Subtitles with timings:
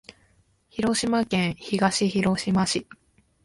[0.71, 2.87] 広島県東広島市